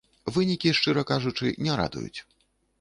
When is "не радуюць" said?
1.69-2.19